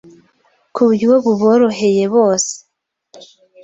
ku 0.73 0.79
buryo 0.87 1.07
buboroheye 1.25 2.03
bose 2.15 2.53